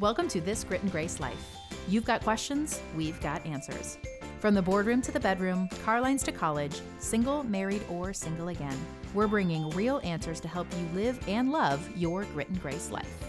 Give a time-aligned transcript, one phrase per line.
[0.00, 1.56] Welcome to This Grit and Grace Life.
[1.88, 3.96] You've got questions, we've got answers.
[4.38, 8.78] From the boardroom to the bedroom, car lines to college, single, married, or single again,
[9.14, 13.23] we're bringing real answers to help you live and love your grit and grace life.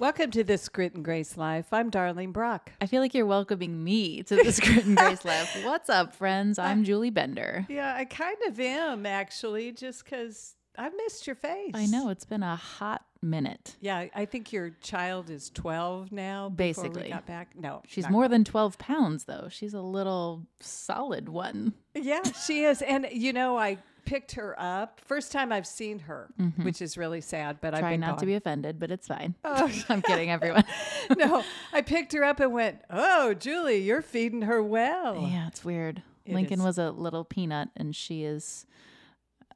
[0.00, 1.74] Welcome to this Grit and Grace Life.
[1.74, 2.72] I'm Darlene Brock.
[2.80, 5.60] I feel like you're welcoming me to this Grit and Grace Life.
[5.62, 6.58] What's up, friends?
[6.58, 7.66] I'm Julie Bender.
[7.68, 11.72] Yeah, I kind of am actually, just because I've missed your face.
[11.74, 13.76] I know it's been a hot minute.
[13.82, 16.48] Yeah, I think your child is 12 now.
[16.48, 17.02] Basically.
[17.02, 17.50] we got back.
[17.54, 19.48] No, She's more than 12 pounds, though.
[19.50, 21.74] She's a little solid one.
[21.94, 22.80] Yeah, she is.
[22.80, 23.76] And you know, I
[24.10, 25.00] picked her up.
[25.04, 26.64] First time I've seen her, mm-hmm.
[26.64, 29.36] which is really sad, but I've been not to be offended, but it's fine.
[29.44, 29.70] Oh.
[29.88, 30.64] I'm kidding, everyone.
[31.16, 35.64] no, I picked her up and went, "Oh, Julie, you're feeding her well." Yeah, it's
[35.64, 36.02] weird.
[36.26, 36.64] It Lincoln is.
[36.64, 38.66] was a little peanut, and she is.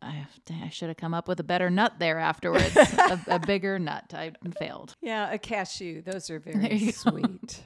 [0.01, 0.27] I,
[0.63, 2.77] I should have come up with a better nut there afterwards.
[2.77, 4.15] a, a bigger nut.
[4.15, 4.95] I failed.
[5.03, 6.03] Yeah, a cashew.
[6.03, 7.61] Those are very sweet.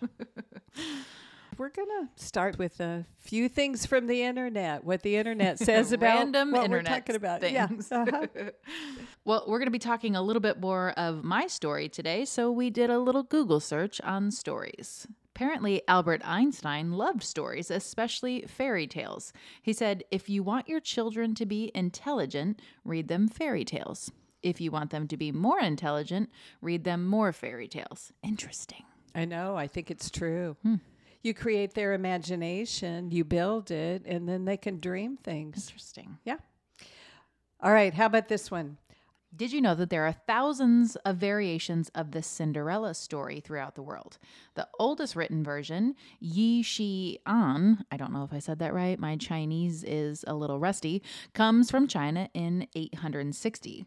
[1.59, 5.91] We're going to start with a few things from the internet, what the internet says
[5.91, 7.41] about Random what internet we're talking about.
[7.41, 7.89] things.
[7.91, 7.99] Yeah.
[8.03, 8.27] uh-huh.
[9.25, 12.51] Well, we're going to be talking a little bit more of my story today, so
[12.51, 15.09] we did a little Google search on stories.
[15.35, 19.33] Apparently, Albert Einstein loved stories, especially fairy tales.
[19.61, 24.11] He said, If you want your children to be intelligent, read them fairy tales.
[24.43, 26.31] If you want them to be more intelligent,
[26.63, 28.13] read them more fairy tales.
[28.23, 28.85] Interesting.
[29.15, 29.57] I know.
[29.57, 30.57] I think it's true.
[30.63, 30.77] Hmm.
[31.23, 35.67] You create their imagination, you build it, and then they can dream things.
[35.69, 36.19] Interesting.
[36.25, 36.37] Yeah.
[37.61, 37.93] All right.
[37.93, 38.79] How about this one?
[39.37, 43.83] Did you know that there are thousands of variations of the Cinderella story throughout the
[43.83, 44.17] world?
[44.55, 48.99] The oldest written version, Yi Shi An, I don't know if I said that right,
[48.99, 51.03] my Chinese is a little rusty,
[51.35, 53.85] comes from China in 860.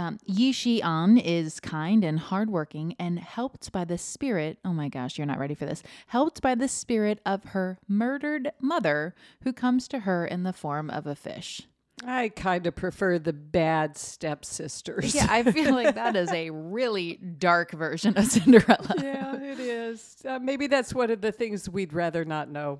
[0.00, 4.56] Um, Yi Shi An is kind and hardworking and helped by the spirit.
[4.64, 5.82] Oh my gosh, you're not ready for this.
[6.06, 10.88] Helped by the spirit of her murdered mother, who comes to her in the form
[10.88, 11.68] of a fish.
[12.02, 15.14] I kind of prefer the bad stepsisters.
[15.14, 18.94] Yeah, I feel like that is a really dark version of Cinderella.
[19.02, 20.16] yeah, it is.
[20.26, 22.78] Uh, maybe that's one of the things we'd rather not know.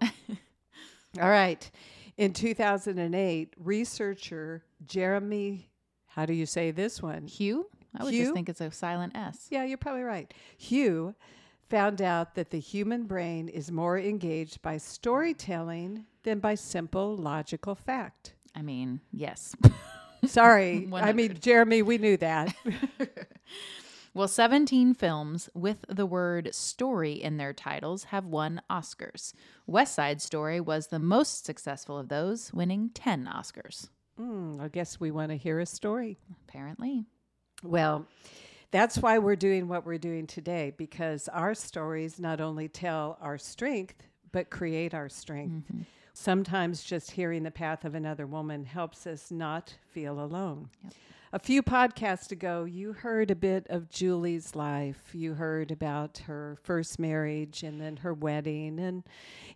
[1.21, 1.71] All right.
[2.17, 5.70] In 2008, researcher Jeremy,
[6.21, 7.27] how do you say this one?
[7.27, 7.67] Hugh?
[7.99, 8.25] I would Hugh?
[8.25, 9.47] just think it's a silent S.
[9.49, 10.31] Yeah, you're probably right.
[10.59, 11.15] Hugh
[11.71, 17.75] found out that the human brain is more engaged by storytelling than by simple logical
[17.75, 18.35] fact.
[18.55, 19.57] I mean, yes.
[20.27, 20.87] Sorry.
[20.93, 22.55] I mean, Jeremy, we knew that.
[24.13, 29.35] Well, 17 films with the word story in their titles have won Oscars.
[29.69, 33.89] West Side Story was the most successful of those, winning 10 Oscars,
[34.21, 36.19] Hmm, I guess we want to hear a story.
[36.47, 37.07] apparently.
[37.63, 38.07] Well,
[38.71, 43.39] that's why we're doing what we're doing today because our stories not only tell our
[43.39, 45.65] strength, but create our strength.
[46.13, 50.69] Sometimes just hearing the path of another woman helps us not feel alone.
[51.33, 55.11] A few podcasts ago, you heard a bit of Julie's life.
[55.13, 59.05] You heard about her first marriage and then her wedding and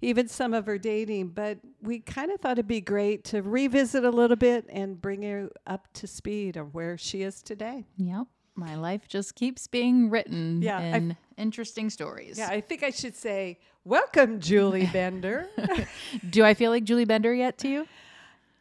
[0.01, 1.29] even some of her dating.
[1.31, 5.23] But we kind of thought it'd be great to revisit a little bit and bring
[5.23, 7.85] her up to speed of where she is today.
[7.97, 8.29] Yep.
[8.55, 12.39] My life just keeps being written Yeah, I- in interesting stories.
[12.39, 15.49] Yeah, I think I should say, Welcome, Julie Bender.
[16.31, 17.89] Do I feel like Julie Bender yet to you?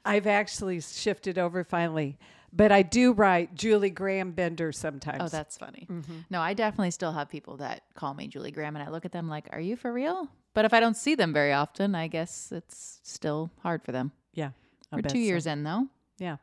[0.04, 2.18] I've actually shifted over finally,
[2.56, 5.22] but I do write Julie Graham Bender sometimes.
[5.22, 5.88] Oh, that's funny.
[6.30, 9.12] No, I definitely still have people that call me Julie Graham, and I look at
[9.12, 12.08] them like, "Are you for real?" But if I don't see them very often, I
[12.08, 14.12] guess it's still hard for them.
[14.34, 14.52] yeah.
[14.92, 15.18] I We're two so.
[15.18, 15.88] years in, though.
[16.20, 16.38] Yeah.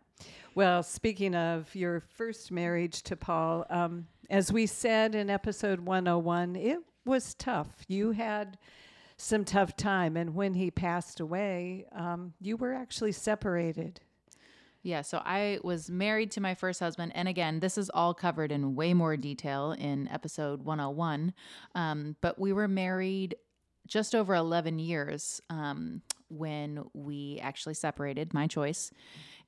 [0.56, 6.56] Well, speaking of your first marriage to Paul, um, as we said in episode 101,
[6.56, 7.68] it was tough.
[7.86, 8.58] You had
[9.16, 14.00] some tough time, and when he passed away, um, you were actually separated.
[14.82, 17.12] Yeah, so I was married to my first husband.
[17.14, 21.34] And again, this is all covered in way more detail in episode 101.
[21.74, 23.36] Um, but we were married
[23.86, 28.90] just over 11 years um, when we actually separated, my choice.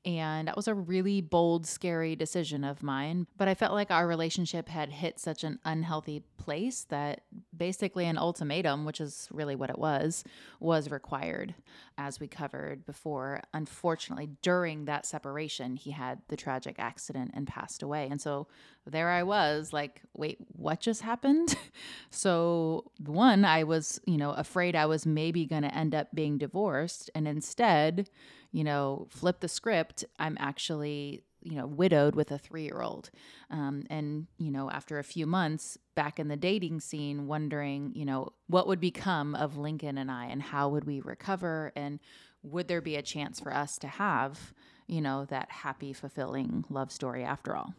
[0.05, 3.29] And that was a really bold, scary decision of mine.
[3.37, 7.23] But I felt like our relationship had hit such an unhealthy place that
[7.57, 10.25] basically an ultimatum, which is really what it was,
[10.59, 11.55] was required.
[11.97, 17.83] As we covered before, unfortunately, during that separation, he had the tragic accident and passed
[17.83, 18.09] away.
[18.11, 18.49] And so
[18.85, 21.57] there I was, like, wait, what just happened?
[22.11, 26.39] so, one, I was, you know, afraid I was maybe going to end up being
[26.39, 27.09] divorced.
[27.15, 28.09] And instead,
[28.53, 33.11] you know, flip the script, I'm actually, you know, widowed with a three year old.
[33.51, 38.05] Um, and, you know, after a few months back in the dating scene, wondering, you
[38.05, 41.99] know, what would become of Lincoln and I and how would we recover and
[42.43, 44.53] would there be a chance for us to have,
[44.87, 47.75] you know, that happy, fulfilling love story after all?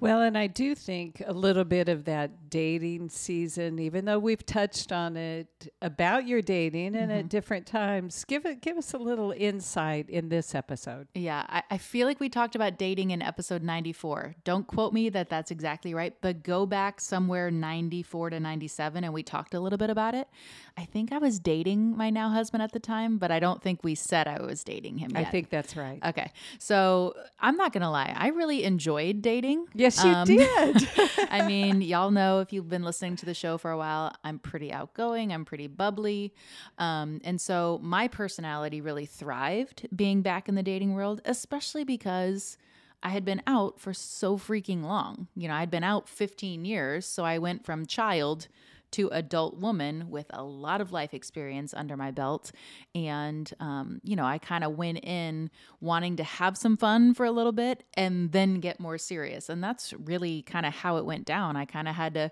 [0.00, 4.44] Well, and I do think a little bit of that dating season, even though we've
[4.46, 7.18] touched on it about your dating and Mm-hmm.
[7.20, 11.08] at different times, give it give us a little insight in this episode.
[11.14, 14.34] Yeah, I, I feel like we talked about dating in episode 94.
[14.44, 19.12] Don't quote me that that's exactly right, but go back somewhere 94 to 97 and
[19.14, 20.28] we talked a little bit about it.
[20.76, 23.82] I think I was dating my now husband at the time, but I don't think
[23.82, 25.98] we said I was dating him I think that's right.
[26.04, 26.30] Okay.
[26.58, 28.12] So I'm not going to lie.
[28.16, 29.66] I really enjoyed dating.
[29.96, 30.88] Yes, you Um, did.
[31.30, 34.38] I mean, y'all know if you've been listening to the show for a while, I'm
[34.38, 36.32] pretty outgoing, I'm pretty bubbly.
[36.78, 42.56] Um, and so my personality really thrived being back in the dating world, especially because
[43.02, 45.28] I had been out for so freaking long.
[45.36, 47.06] You know, I'd been out 15 years.
[47.06, 48.48] So I went from child
[48.92, 52.52] to adult woman with a lot of life experience under my belt.
[52.94, 55.50] And, um, you know, I kind of went in
[55.80, 59.48] wanting to have some fun for a little bit and then get more serious.
[59.48, 61.56] And that's really kind of how it went down.
[61.56, 62.30] I kind of had to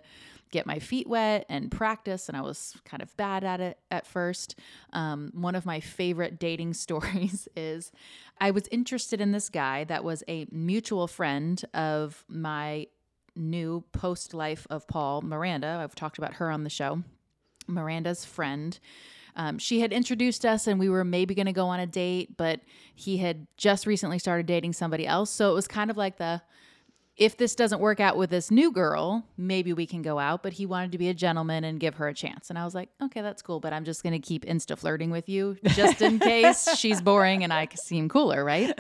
[0.50, 4.06] get my feet wet and practice, and I was kind of bad at it at
[4.06, 4.59] first.
[4.93, 7.93] Um, one of my favorite dating stories is
[8.41, 12.87] I was interested in this guy that was a mutual friend of my
[13.37, 15.81] new post life of Paul, Miranda.
[15.83, 17.03] I've talked about her on the show.
[17.67, 18.79] Miranda's friend.
[19.35, 22.37] Um, she had introduced us and we were maybe going to go on a date,
[22.37, 22.61] but
[22.94, 25.31] he had just recently started dating somebody else.
[25.31, 26.41] So it was kind of like the
[27.17, 30.43] if this doesn't work out with this new girl, maybe we can go out.
[30.43, 32.50] But he wanted to be a gentleman and give her a chance.
[32.50, 35.11] And I was like, okay, that's cool, but I'm just going to keep insta flirting
[35.11, 38.79] with you just in case she's boring and I seem cooler, right?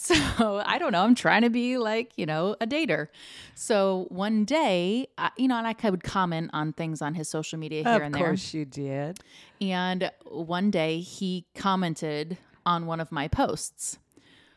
[0.40, 1.02] So I don't know.
[1.04, 3.08] I'm trying to be like, you know, a dater.
[3.54, 7.58] So one day, I, you know, and I would comment on things on his social
[7.58, 8.22] media here of and there.
[8.22, 9.20] Of course you did.
[9.60, 13.98] And one day he commented on one of my posts.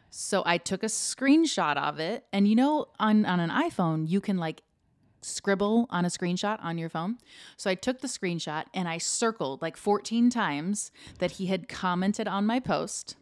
[0.10, 2.26] So I took a screenshot of it.
[2.32, 4.62] And you know, on, on an iPhone, you can like
[5.22, 7.18] scribble on a screenshot on your phone.
[7.58, 12.28] So I took the screenshot and I circled like 14 times that he had commented
[12.28, 13.18] on my post.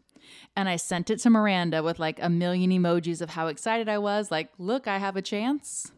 [0.56, 3.98] And I sent it to Miranda with like a million emojis of how excited I
[3.98, 4.32] was.
[4.32, 5.92] Like, look, I have a chance.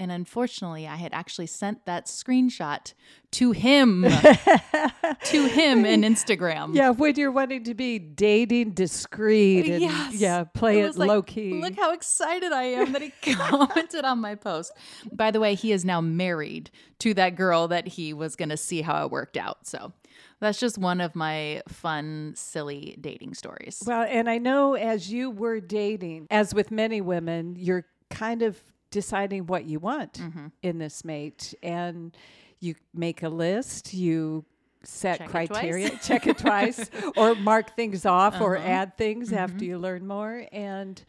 [0.00, 2.92] And unfortunately, I had actually sent that screenshot
[3.30, 4.02] to him,
[5.24, 6.74] to him in Instagram.
[6.74, 10.14] Yeah, when you're wanting to be dating discreet and Yes.
[10.16, 11.60] yeah, play it was like, low key.
[11.60, 14.72] Look how excited I am that he commented on my post.
[15.12, 18.56] By the way, he is now married to that girl that he was going to
[18.56, 19.66] see how it worked out.
[19.66, 19.92] So
[20.40, 23.82] that's just one of my fun, silly dating stories.
[23.86, 28.62] Well, and I know as you were dating, as with many women, you're kind of
[28.90, 30.46] deciding what you want Mm-hmm.
[30.62, 31.54] in this mate.
[31.62, 32.16] And
[32.60, 34.44] you make a list, you
[34.82, 36.06] set Check criteria, twice.
[36.06, 38.66] check it twice, or mark things off or Uh-huh.
[38.68, 39.38] add things Mm-hmm.
[39.38, 40.46] after you learn more.
[40.52, 41.02] And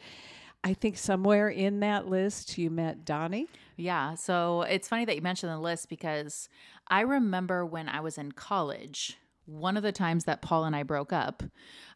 [0.64, 3.48] I think somewhere in that list you met Donnie.
[3.78, 4.16] Yeah.
[4.16, 6.50] So it's funny that you mentioned the list because
[6.88, 10.84] I remember when I was in college, one of the times that Paul and I
[10.84, 11.44] broke up,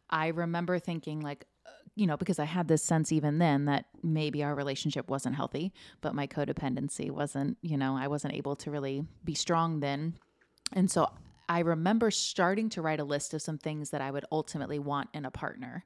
[0.10, 3.86] I remember thinking, like, uh, you know, because I had this sense even then that
[4.02, 8.72] maybe our relationship wasn't healthy, but my codependency wasn't, you know, I wasn't able to
[8.72, 10.16] really be strong then.
[10.74, 11.10] And so
[11.50, 15.10] I remember starting to write a list of some things that I would ultimately want
[15.16, 15.84] in a partner.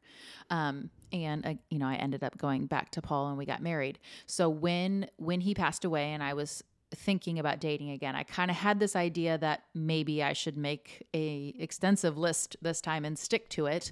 [0.49, 3.61] Um, and uh, you know, I ended up going back to Paul and we got
[3.61, 3.97] married.
[4.25, 6.63] So when when he passed away and I was
[6.95, 11.05] thinking about dating again, I kind of had this idea that maybe I should make
[11.13, 13.91] a extensive list this time and stick to it.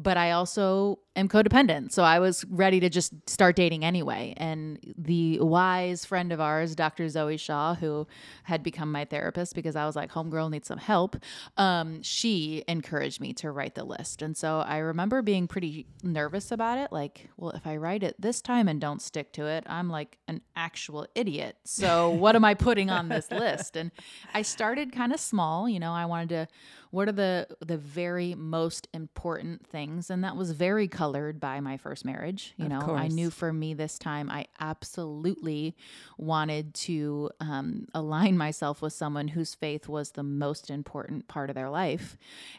[0.00, 1.90] But I also am codependent.
[1.90, 4.34] So I was ready to just start dating anyway.
[4.36, 7.08] And the wise friend of ours, Dr.
[7.08, 8.06] Zoe Shaw, who
[8.44, 11.16] had become my therapist because I was like, homegirl needs some help,
[11.56, 14.22] um, she encouraged me to write the list.
[14.22, 16.92] And so I remember being pretty nervous about it.
[16.92, 20.18] Like, well, if I write it this time and don't stick to it, I'm like
[20.28, 21.56] an actual idiot.
[21.64, 23.76] So what am I putting on this list?
[23.76, 23.90] And
[24.32, 25.68] I started kind of small.
[25.68, 26.48] You know, I wanted to
[26.90, 30.10] what are the the very most important things?
[30.10, 32.94] And that was very colored by my first marriage you Of know?
[32.94, 35.76] I knew for me this time i absolutely
[36.16, 41.54] wanted to um, align myself with someone whose faith was the most important part of
[41.54, 42.16] their life.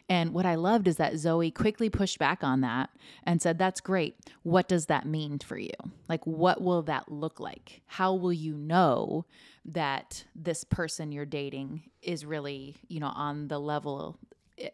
[0.08, 2.90] And what i loved is that zoe quickly pushed back on that
[3.24, 4.16] and said that's great.
[4.42, 5.70] What does that mean for you?
[6.08, 7.82] Like what will that look like?
[7.86, 9.24] How will you know
[9.64, 14.18] that this person you're dating is really, you know, on the level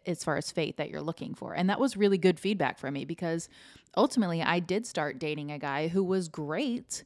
[0.05, 1.53] as far as faith that you're looking for.
[1.53, 3.47] And that was really good feedback for me because
[3.95, 7.03] ultimately I did start dating a guy who was great,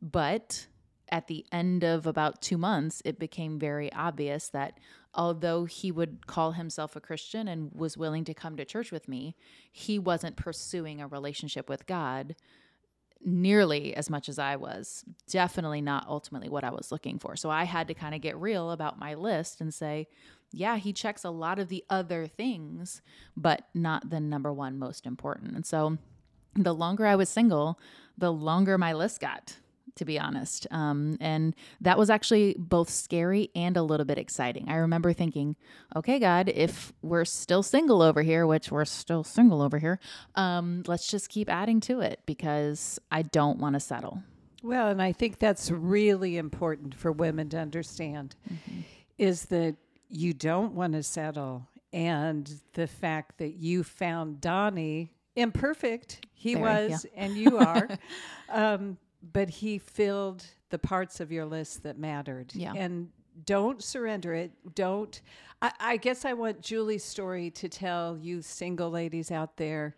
[0.00, 0.66] but
[1.08, 4.78] at the end of about 2 months it became very obvious that
[5.14, 9.08] although he would call himself a Christian and was willing to come to church with
[9.08, 9.36] me,
[9.70, 12.34] he wasn't pursuing a relationship with God
[13.26, 15.04] nearly as much as I was.
[15.28, 17.34] Definitely not ultimately what I was looking for.
[17.34, 20.06] So I had to kind of get real about my list and say,
[20.52, 23.02] yeah, he checks a lot of the other things,
[23.36, 25.56] but not the number one most important.
[25.56, 25.98] And so
[26.54, 27.80] the longer I was single,
[28.16, 29.56] the longer my list got.
[29.96, 30.66] To be honest.
[30.70, 34.68] Um, and that was actually both scary and a little bit exciting.
[34.68, 35.56] I remember thinking,
[35.94, 39.98] okay, God, if we're still single over here, which we're still single over here,
[40.34, 44.22] um, let's just keep adding to it because I don't want to settle.
[44.62, 48.34] Well, and I think that's really important for women to understand
[49.18, 49.76] is that
[50.08, 51.68] you don't want to settle.
[51.92, 57.88] And the fact that you found Donnie imperfect, he Very, was, and you are,
[58.50, 62.52] um, but he filled the parts of your list that mattered.
[62.54, 62.72] Yeah.
[62.74, 63.10] And
[63.44, 64.52] don't surrender it.
[64.74, 65.20] Don't.
[65.62, 69.96] I, I guess I want Julie's story to tell you, single ladies out there,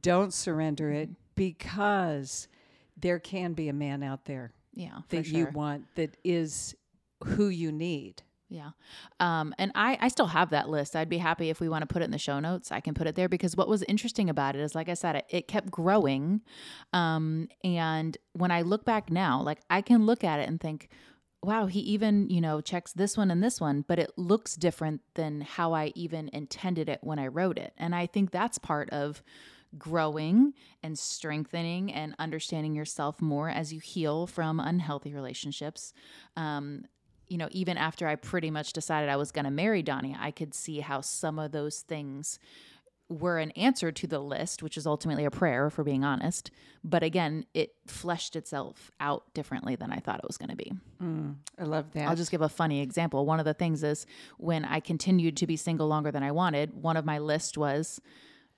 [0.00, 1.20] don't surrender it mm-hmm.
[1.34, 2.48] because
[2.96, 5.38] there can be a man out there Yeah, that sure.
[5.38, 6.74] you want that is
[7.24, 8.22] who you need.
[8.52, 8.72] Yeah.
[9.18, 10.94] Um, and I, I still have that list.
[10.94, 12.70] I'd be happy if we want to put it in the show notes.
[12.70, 15.16] I can put it there because what was interesting about it is, like I said,
[15.16, 16.42] it, it kept growing.
[16.92, 20.90] Um, and when I look back now, like I can look at it and think,
[21.42, 25.00] wow, he even, you know, checks this one and this one, but it looks different
[25.14, 27.72] than how I even intended it when I wrote it.
[27.78, 29.22] And I think that's part of
[29.78, 35.94] growing and strengthening and understanding yourself more as you heal from unhealthy relationships.
[36.36, 36.84] Um,
[37.32, 40.30] you know, even after I pretty much decided I was going to marry Donnie, I
[40.30, 42.38] could see how some of those things
[43.08, 46.50] were an answer to the list, which is ultimately a prayer, for being honest.
[46.84, 50.72] But again, it fleshed itself out differently than I thought it was going to be.
[51.02, 52.06] Mm, I love that.
[52.06, 53.24] I'll just give a funny example.
[53.24, 56.74] One of the things is when I continued to be single longer than I wanted,
[56.74, 57.98] one of my list was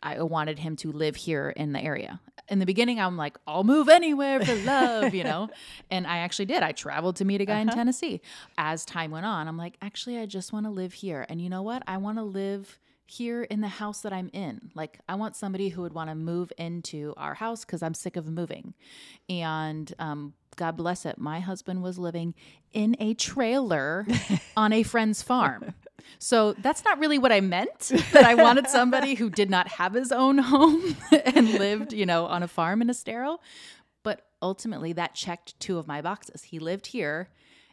[0.02, 2.20] I wanted him to live here in the area.
[2.48, 5.48] In the beginning, I'm like, I'll move anywhere for love, you know?
[5.90, 6.62] And I actually did.
[6.62, 8.20] I traveled to meet a guy in Tennessee.
[8.58, 11.24] As time went on, I'm like, actually, I just want to live here.
[11.28, 11.82] And you know what?
[11.86, 14.70] I want to live here in the house that I'm in.
[14.74, 18.16] Like, I want somebody who would want to move into our house because I'm sick
[18.16, 18.74] of moving.
[19.28, 22.34] And um, God bless it, my husband was living
[22.72, 24.06] in a trailer
[24.56, 25.74] on a friend's farm.
[26.18, 27.92] So that's not really what I meant.
[28.12, 32.26] That I wanted somebody who did not have his own home and lived, you know,
[32.26, 33.38] on a farm in Estero.
[34.02, 36.44] But ultimately, that checked two of my boxes.
[36.44, 37.28] He lived here,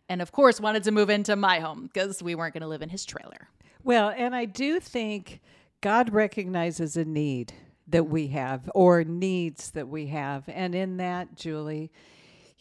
[0.10, 2.82] and of course, wanted to move into my home because we weren't going to live
[2.82, 3.50] in his trailer.
[3.84, 5.42] Well, and I do think
[5.82, 7.54] God recognizes a need
[7.88, 10.44] that we have or needs that we have.
[10.48, 11.92] And in that, Julie,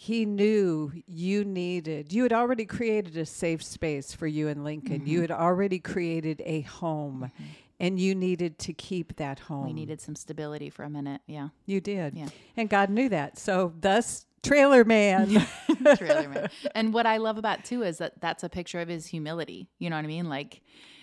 [0.02, 5.06] he knew you needed, you had already created a safe space for you and Lincoln.
[5.06, 5.24] You mm-hmm.
[5.24, 7.50] had already created a home mm-hmm.
[7.78, 9.66] and you needed to keep that home.
[9.66, 11.20] We needed some stability for a minute.
[11.26, 11.50] Yeah.
[11.66, 12.14] You did.
[12.14, 12.28] Yeah.
[12.56, 13.38] And God knew that.
[13.38, 15.46] So, thus, Trailer Man.
[15.98, 16.48] trailer man.
[16.74, 19.68] And what I love about too is that that's a picture of his humility.
[19.78, 20.30] You know what I mean?
[20.30, 20.62] Like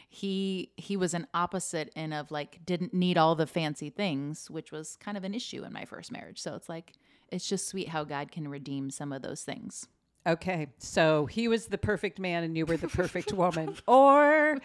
[0.10, 4.72] he he was an opposite in of like didn't need all the fancy things, which
[4.72, 6.42] was kind of an issue in my first marriage.
[6.42, 6.94] So it's like
[7.32, 9.88] it's just sweet how God can redeem some of those things.
[10.28, 13.78] Okay, so he was the perfect man and you were the perfect woman.
[13.88, 14.58] Or,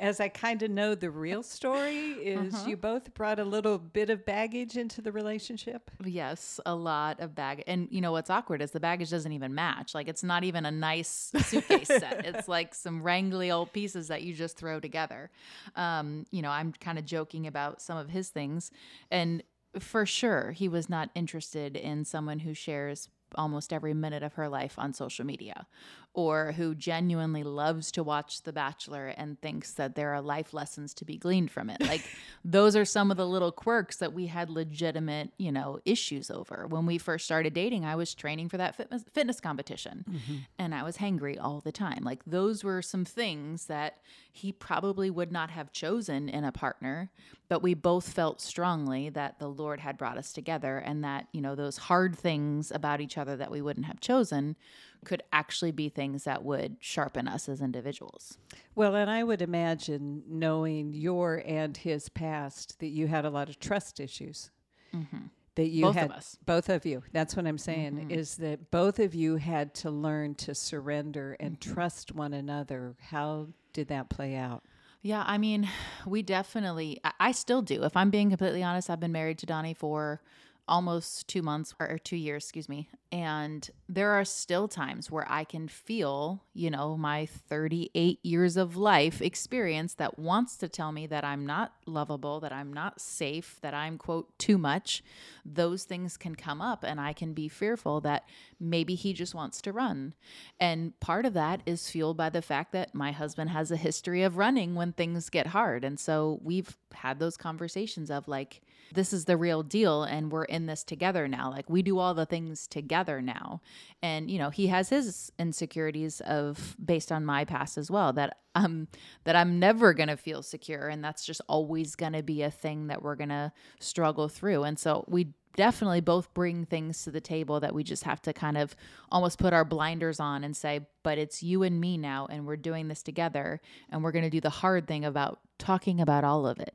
[0.00, 4.10] as I kind of know the real story, is you both brought a little bit
[4.10, 5.88] of baggage into the relationship.
[6.04, 7.64] Yes, a lot of baggage.
[7.68, 9.94] And you know what's awkward is the baggage doesn't even match.
[9.94, 12.26] Like it's not even a nice suitcase set.
[12.34, 15.30] It's like some wrangly old pieces that you just throw together.
[15.76, 18.72] Um, you know, I'm kind of joking about some of his things.
[19.12, 19.44] And
[19.78, 24.48] for sure, he was not interested in someone who shares almost every minute of her
[24.48, 25.66] life on social media
[26.14, 30.94] or who genuinely loves to watch The Bachelor and thinks that there are life lessons
[30.94, 31.80] to be gleaned from it.
[31.80, 32.02] Like
[32.44, 36.66] those are some of the little quirks that we had legitimate, you know, issues over.
[36.68, 40.36] When we first started dating, I was training for that fitness fitness competition mm-hmm.
[40.58, 42.04] and I was hangry all the time.
[42.04, 43.98] Like those were some things that
[44.30, 47.10] he probably would not have chosen in a partner,
[47.48, 51.40] but we both felt strongly that the Lord had brought us together and that, you
[51.40, 54.56] know, those hard things about each other that we wouldn't have chosen
[55.04, 58.38] could actually be things that would sharpen us as individuals.
[58.74, 63.48] Well, and I would imagine knowing your and his past that you had a lot
[63.48, 64.50] of trust issues.
[64.94, 65.26] Mm-hmm.
[65.56, 67.04] That you both had, of us, both of you.
[67.12, 68.10] That's what I'm saying mm-hmm.
[68.10, 71.72] is that both of you had to learn to surrender and mm-hmm.
[71.74, 72.96] trust one another.
[73.00, 74.64] How did that play out?
[75.00, 75.68] Yeah, I mean,
[76.06, 77.84] we definitely, I, I still do.
[77.84, 80.22] If I'm being completely honest, I've been married to Donnie for
[80.66, 82.88] almost two months or two years, excuse me.
[83.14, 88.76] And there are still times where I can feel, you know, my 38 years of
[88.76, 93.60] life experience that wants to tell me that I'm not lovable, that I'm not safe,
[93.62, 95.04] that I'm, quote, too much.
[95.44, 98.28] Those things can come up, and I can be fearful that
[98.58, 100.14] maybe he just wants to run.
[100.58, 104.24] And part of that is fueled by the fact that my husband has a history
[104.24, 105.84] of running when things get hard.
[105.84, 110.44] And so we've had those conversations of like, this is the real deal and we're
[110.44, 111.50] in this together now.
[111.50, 113.60] Like we do all the things together now.
[114.02, 118.38] And you know, he has his insecurities of based on my past as well that
[118.54, 118.88] um
[119.24, 122.50] that I'm never going to feel secure and that's just always going to be a
[122.50, 124.64] thing that we're going to struggle through.
[124.64, 128.32] And so we definitely both bring things to the table that we just have to
[128.32, 128.74] kind of
[129.10, 132.56] almost put our blinders on and say, but it's you and me now, and we're
[132.56, 136.46] doing this together, and we're going to do the hard thing about talking about all
[136.46, 136.74] of it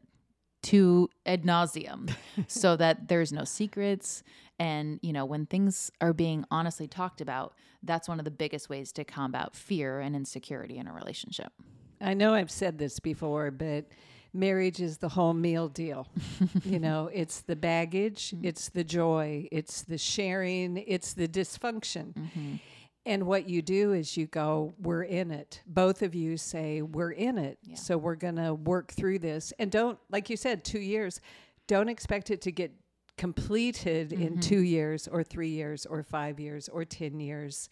[0.69, 2.13] to ad nauseum
[2.47, 4.23] so that there's no secrets.
[4.59, 8.69] And, you know, when things are being honestly talked about, that's one of the biggest
[8.69, 11.51] ways to combat fear and insecurity in a relationship.
[11.99, 13.85] I know I've said this before, but
[14.31, 16.07] marriage is the whole meal deal.
[16.63, 18.45] you know, it's the baggage, mm-hmm.
[18.45, 22.13] it's the joy, it's the sharing, it's the dysfunction.
[22.13, 22.55] Mm-hmm.
[23.05, 25.61] And what you do is you go, we're in it.
[25.65, 27.57] Both of you say, we're in it.
[27.63, 27.75] Yeah.
[27.75, 29.53] So we're going to work through this.
[29.57, 31.21] And don't, like you said, two years,
[31.67, 32.71] don't expect it to get
[33.17, 34.21] completed mm-hmm.
[34.21, 37.69] in two years or three years or five years or 10 years.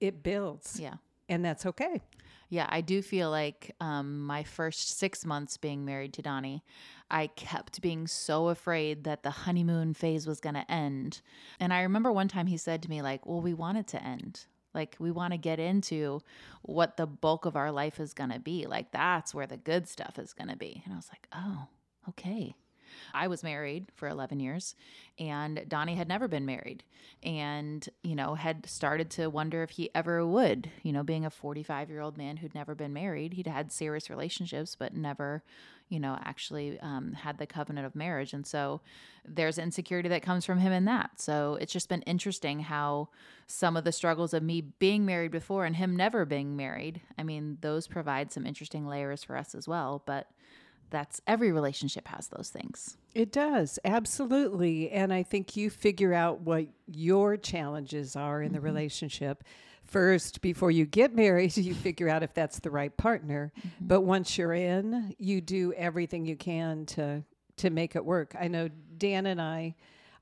[0.00, 0.78] It builds.
[0.80, 0.94] Yeah.
[1.28, 2.00] And that's okay.
[2.50, 6.64] Yeah, I do feel like um, my first six months being married to Donnie,
[7.10, 11.20] I kept being so afraid that the honeymoon phase was going to end.
[11.60, 14.02] And I remember one time he said to me, like, well, we want it to
[14.02, 14.46] end.
[14.78, 16.22] Like, we want to get into
[16.62, 18.66] what the bulk of our life is going to be.
[18.66, 20.82] Like, that's where the good stuff is going to be.
[20.84, 21.66] And I was like, oh,
[22.10, 22.54] okay.
[23.14, 24.74] I was married for 11 years
[25.18, 26.84] and Donnie had never been married
[27.22, 31.30] and, you know, had started to wonder if he ever would, you know, being a
[31.30, 33.34] 45 year old man who'd never been married.
[33.34, 35.42] He'd had serious relationships, but never,
[35.88, 38.32] you know, actually um, had the covenant of marriage.
[38.32, 38.80] And so
[39.24, 41.20] there's insecurity that comes from him in that.
[41.20, 43.08] So it's just been interesting how
[43.46, 47.22] some of the struggles of me being married before and him never being married, I
[47.24, 50.02] mean, those provide some interesting layers for us as well.
[50.06, 50.28] But
[50.90, 52.96] that's every relationship has those things.
[53.14, 54.90] It does, absolutely.
[54.90, 58.54] And I think you figure out what your challenges are in mm-hmm.
[58.54, 59.44] the relationship
[59.84, 61.56] first before you get married.
[61.56, 63.52] You figure out if that's the right partner.
[63.58, 63.86] Mm-hmm.
[63.86, 67.24] But once you're in, you do everything you can to
[67.56, 68.36] to make it work.
[68.38, 69.74] I know Dan and I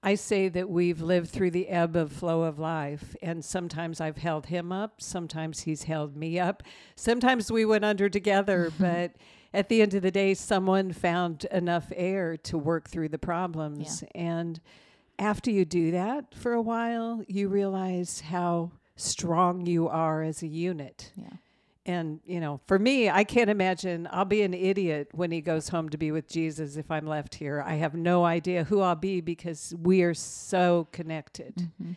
[0.02, 4.18] I say that we've lived through the ebb of flow of life, and sometimes I've
[4.18, 6.62] held him up, sometimes he's held me up,
[6.94, 9.16] sometimes we went under together, but
[9.52, 14.02] at the end of the day, someone found enough air to work through the problems.
[14.02, 14.22] Yeah.
[14.22, 14.60] And
[15.18, 20.46] after you do that for a while, you realize how strong you are as a
[20.46, 21.12] unit.
[21.16, 21.28] Yeah.
[21.86, 25.68] And, you know, for me, I can't imagine I'll be an idiot when he goes
[25.68, 27.62] home to be with Jesus if I'm left here.
[27.64, 31.54] I have no idea who I'll be because we are so connected.
[31.56, 31.92] Mm-hmm.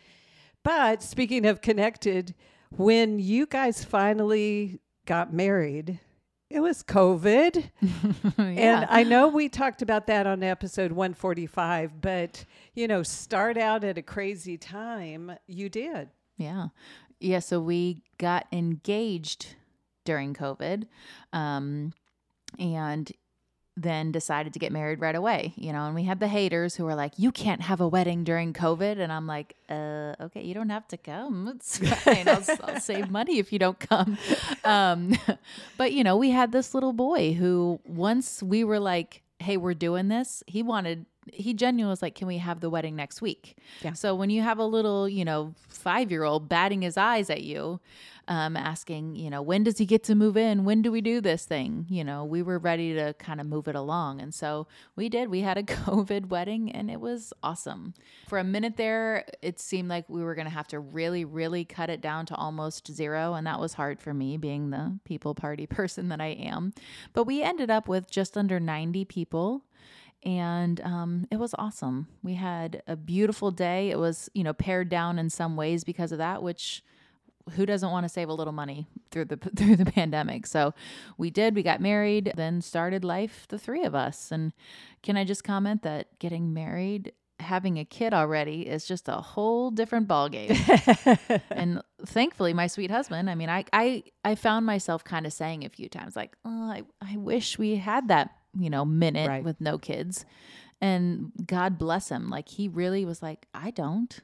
[0.62, 2.34] But speaking of connected,
[2.76, 5.98] when you guys finally got married,
[6.50, 7.70] it was COVID.
[8.38, 8.44] yeah.
[8.44, 13.84] And I know we talked about that on episode 145, but you know, start out
[13.84, 15.32] at a crazy time.
[15.46, 16.08] You did.
[16.36, 16.68] Yeah.
[17.20, 17.38] Yeah.
[17.38, 19.54] So we got engaged
[20.04, 20.86] during COVID.
[21.32, 21.92] Um,
[22.58, 23.12] and
[23.80, 26.84] then decided to get married right away, you know, and we had the haters who
[26.84, 28.98] were like, you can't have a wedding during COVID.
[28.98, 31.48] And I'm like, uh, okay, you don't have to come.
[31.60, 32.28] It's fine.
[32.28, 34.16] I'll, I'll save money if you don't come.
[34.64, 35.18] Um,
[35.76, 39.74] but, you know, we had this little boy who once we were like, hey, we're
[39.74, 43.56] doing this, he wanted he genuinely was like, Can we have the wedding next week?
[43.82, 43.92] Yeah.
[43.92, 47.42] So when you have a little, you know, five year old batting his eyes at
[47.42, 47.80] you,
[48.30, 50.64] um, asking, you know, when does he get to move in?
[50.64, 51.86] When do we do this thing?
[51.88, 54.20] You know, we were ready to kind of move it along.
[54.20, 55.28] And so we did.
[55.28, 57.92] We had a COVID wedding and it was awesome.
[58.28, 61.64] For a minute there, it seemed like we were going to have to really, really
[61.64, 63.34] cut it down to almost zero.
[63.34, 66.72] And that was hard for me, being the people party person that I am.
[67.12, 69.64] But we ended up with just under 90 people
[70.22, 72.08] and um, it was awesome.
[72.22, 73.90] We had a beautiful day.
[73.90, 76.82] It was, you know, pared down in some ways because of that, which
[77.52, 80.46] who doesn't want to save a little money through the through the pandemic?
[80.46, 80.74] So
[81.16, 81.54] we did.
[81.54, 84.30] We got married, then started life, the three of us.
[84.30, 84.52] And
[85.02, 89.70] can I just comment that getting married, having a kid already, is just a whole
[89.70, 91.40] different ballgame.
[91.50, 93.30] and thankfully, my sweet husband.
[93.30, 96.70] I mean, I I I found myself kind of saying a few times, like, oh,
[96.70, 99.44] I I wish we had that you know minute Right.
[99.44, 100.24] with no kids.
[100.80, 102.30] And God bless him.
[102.30, 104.20] Like he really was like, I don't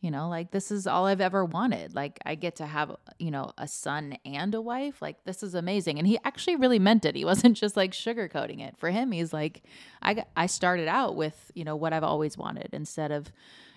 [0.00, 3.32] you know like this is all i've ever wanted like i get to have you
[3.32, 7.04] know a son and a wife like this is amazing and he actually really meant
[7.04, 9.64] it he wasn't just like sugarcoating it for him he's like
[10.00, 13.32] i i started out with you know what i've always wanted instead of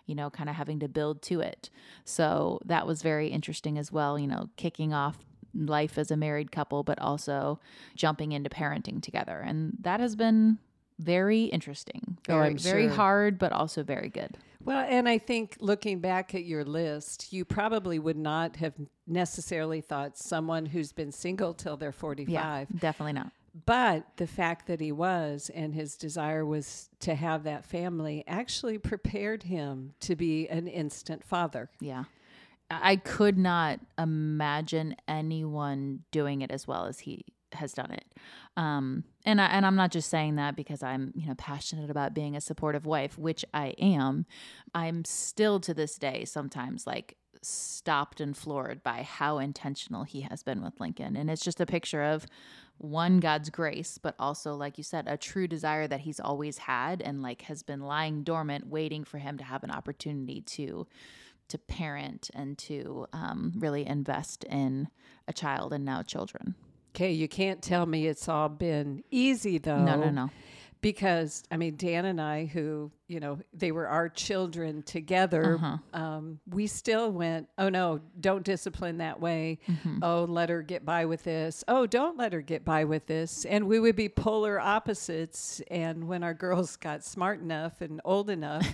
[0.06, 1.72] you know kind of having to build to it
[2.06, 5.18] so that was very interesting as well you know kicking off
[5.54, 7.60] life as a married couple but also
[7.96, 10.58] jumping into parenting together and that has been
[11.00, 12.92] very interesting Oh, very, I'm very sure.
[12.96, 17.44] hard but also very good Well, and I think looking back at your list, you
[17.46, 18.74] probably would not have
[19.08, 22.30] necessarily thought someone who's been single till they're 45.
[22.32, 23.32] yeah definitely not
[23.66, 28.78] But the fact that he was and his desire was to have that family actually
[28.78, 31.70] prepared him to be an instant father.
[31.82, 32.04] Yeah.
[32.82, 38.06] I could not imagine anyone doing it as well as he has done it.
[38.58, 42.14] Um, and I, and I'm not just saying that because I'm, you know, passionate about
[42.14, 44.26] being a supportive wife, which I am.
[44.74, 50.44] I'm still to this day sometimes like stopped and floored by how intentional he has
[50.44, 51.16] been with Lincoln.
[51.16, 52.26] And it's just a picture of
[52.78, 57.02] one God's grace, but also like you said, a true desire that he's always had
[57.02, 60.88] and like has been lying dormant waiting for him to have an opportunity to
[61.52, 64.88] to parent and to um, really invest in
[65.28, 66.56] a child and now children.
[66.96, 69.84] Okay, you can't tell me it's all been easy though.
[69.84, 70.30] No, no, no.
[70.82, 75.56] Because I mean, Dan and I, who you know, they were our children together.
[75.56, 75.78] Uh-huh.
[75.94, 79.60] Um, we still went, oh no, don't discipline that way.
[79.68, 80.02] Mm-hmm.
[80.02, 81.62] Oh, let her get by with this.
[81.68, 83.44] Oh, don't let her get by with this.
[83.44, 85.62] And we would be polar opposites.
[85.70, 88.66] And when our girls got smart enough and old enough,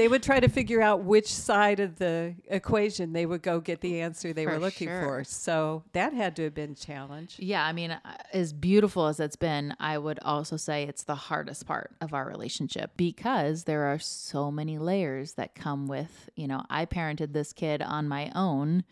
[0.00, 3.82] they would try to figure out which side of the equation they would go get
[3.82, 5.02] the answer they For were looking sure.
[5.02, 5.24] for.
[5.24, 7.36] So that had to have been a challenge.
[7.38, 7.94] Yeah, I mean,
[8.32, 12.26] as beautiful as it's been, I would also say it's the hardest part of our
[12.26, 17.52] relationship because there are so many layers that come with, you know, I parented this
[17.52, 18.84] kid on my own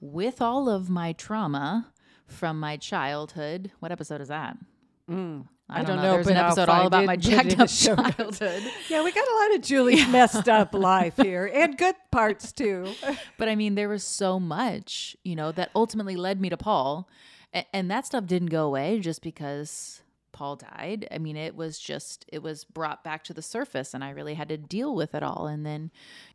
[0.00, 1.92] with all of my trauma
[2.26, 3.70] from my childhood.
[3.78, 4.56] What episode is that?
[5.08, 5.46] Mm.
[5.68, 6.12] I, don't, know.
[6.12, 8.62] There's an but I'll episode all about it my and put it jacked up childhood.
[8.88, 12.92] Yeah, we got a lot of Julie's messed up life here and good parts too.
[13.38, 17.08] But I mean, there was so much, you know, that ultimately led me to Paul.
[17.52, 20.02] And, and that stuff didn't go away just because
[20.32, 21.08] Paul died.
[21.10, 24.34] I mean, it was just, it was brought back to the surface and I really
[24.34, 25.46] had to deal with it all.
[25.46, 25.90] And then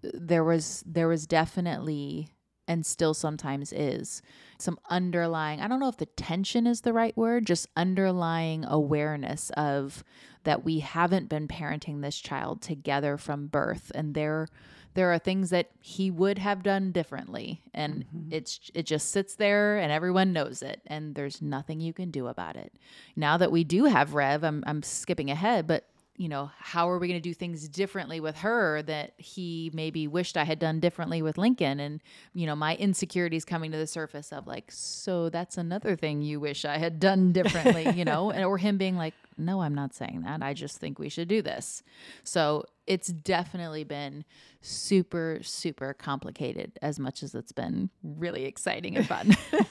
[0.05, 2.29] uh, there was, there was definitely,
[2.67, 4.21] and still sometimes is,
[4.57, 9.49] some underlying, I don't know if the tension is the right word, just underlying awareness
[9.51, 10.03] of
[10.43, 13.91] that we haven't been parenting this child together from birth.
[13.93, 14.47] And there,
[14.93, 17.61] there are things that he would have done differently.
[17.73, 18.29] And mm-hmm.
[18.31, 22.27] it's it just sits there and everyone knows it and there's nothing you can do
[22.27, 22.73] about it.
[23.15, 25.87] Now that we do have rev i'm, I'm skipping ahead but
[26.21, 30.07] you know how are we going to do things differently with her that he maybe
[30.07, 31.79] wished i had done differently with lincoln?
[31.79, 31.99] And
[32.35, 36.39] you know my insecurities coming to the surface of like so that's another thing you
[36.39, 38.29] wish i had done differently you know?
[38.29, 40.43] And or him being like no i'm not saying that.
[40.43, 41.81] I just think we should do this.
[42.23, 44.23] So it's definitely been
[44.61, 49.35] super super complicated as much as it's been really exciting and fun.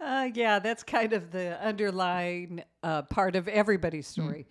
[0.00, 4.46] Uh, yeah, that's kind of the underlying uh, part of everybody's story.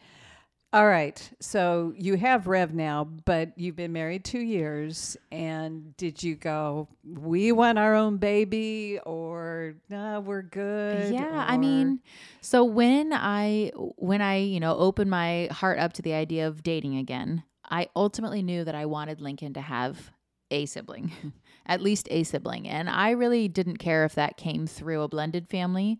[0.73, 5.15] All right, so you have Rev now, but you've been married two years.
[5.31, 11.13] And did you go, we want our own baby, or no, we're good?
[11.13, 11.99] Yeah, I mean,
[12.41, 16.63] so when I when I, you know, opened my heart up to the idea of
[16.63, 20.09] dating again, I ultimately knew that I wanted Lincoln to have
[20.49, 21.11] a sibling,
[21.67, 22.67] at least a sibling.
[22.67, 25.99] And I really didn't care if that came through a blended family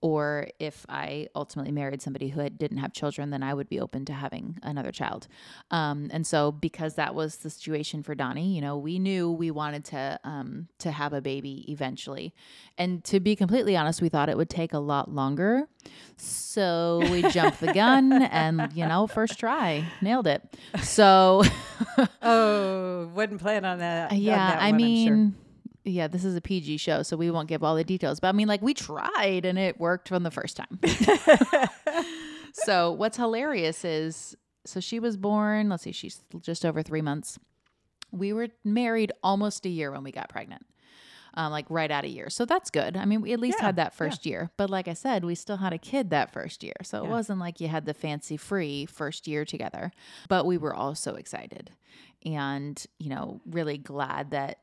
[0.00, 3.80] or if I ultimately married somebody who had, didn't have children, then I would be
[3.80, 5.28] open to having another child.
[5.70, 9.50] Um, and so, because that was the situation for Donnie, you know, we knew we
[9.50, 12.34] wanted to um, to have a baby eventually.
[12.76, 15.68] And to be completely honest, we thought it would take a lot longer.
[16.16, 20.42] So we jumped the gun, and you know, first try, nailed it.
[20.82, 21.44] So,
[22.22, 24.12] oh, wouldn't plan on that.
[24.12, 25.34] on yeah, that I one, I'm mean.
[25.84, 28.20] Yeah, this is a PG show, so we won't give all the details.
[28.20, 30.78] But I mean, like, we tried and it worked from the first time.
[32.52, 37.38] so, what's hilarious is so she was born, let's see, she's just over three months.
[38.10, 40.66] We were married almost a year when we got pregnant,
[41.34, 42.28] um, like right at a year.
[42.28, 42.96] So, that's good.
[42.96, 43.96] I mean, we at least Yeah, had that yeah.
[43.96, 44.50] first year.
[44.56, 46.74] But like I said, we still had a kid that first year.
[46.82, 49.90] So, it wasn't like you had the fancy free first year together.
[50.28, 51.70] But we were all so excited
[52.26, 54.58] and, you know, really glad that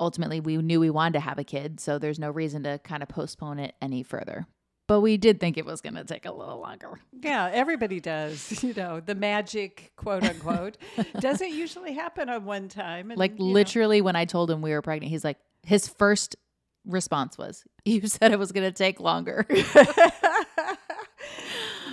[0.00, 3.02] ultimately we knew we wanted to have a kid, so there's no reason to kind
[3.02, 4.46] of postpone it any further.
[4.88, 6.98] But we did think it was going to take a little longer.
[7.22, 8.62] Yeah, everybody does.
[8.64, 10.76] You know, the magic, quote unquote,
[11.20, 13.10] doesn't usually happen on one time.
[13.10, 13.52] and, Like you know.
[13.52, 16.36] literally when I told him we were pregnant, he's like his first
[16.84, 19.46] response was, "You said it was going to take longer."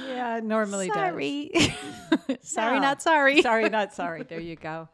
[0.07, 1.51] yeah, it normally sorry.
[2.41, 2.81] sorry, No.
[2.81, 3.41] not sorry.
[3.41, 4.23] Sorry, not sorry.
[4.23, 4.89] There you go.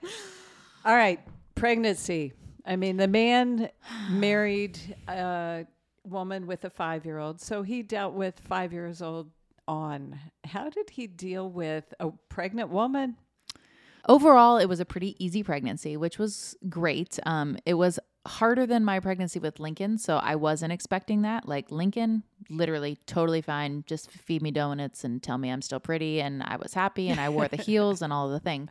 [0.84, 1.20] All right,
[1.56, 2.34] pregnancy.
[2.66, 3.70] I mean, the man
[4.10, 5.66] married a
[6.04, 9.30] woman with a five year old, so he dealt with five years old
[9.68, 10.20] on.
[10.46, 13.18] How did he deal with a pregnant woman?
[14.08, 17.20] Overall, it was a pretty easy pregnancy, which was great.
[17.26, 21.48] Um, it was harder than my pregnancy with Lincoln, so I wasn't expecting that.
[21.48, 23.84] Like Lincoln, literally totally fine.
[23.88, 27.20] Just feed me donuts and tell me I'm still pretty, and I was happy, and
[27.20, 28.70] I wore the heels and all the thing.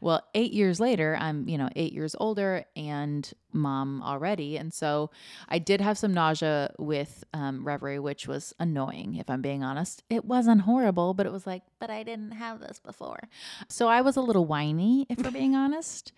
[0.00, 5.10] Well, eight years later, I'm you know eight years older and mom already, and so
[5.48, 9.14] I did have some nausea with um, Reverie, which was annoying.
[9.16, 12.60] If I'm being honest, it wasn't horrible, but it was like, but I didn't have
[12.60, 13.28] this before,
[13.68, 16.12] so I was a little whiny, if we're being honest.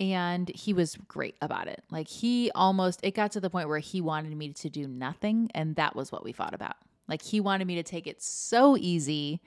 [0.00, 1.82] And he was great about it.
[1.90, 5.50] Like he almost, it got to the point where he wanted me to do nothing.
[5.54, 6.76] And that was what we fought about.
[7.08, 9.40] Like he wanted me to take it so easy